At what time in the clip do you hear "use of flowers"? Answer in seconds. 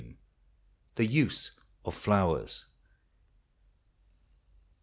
1.05-2.65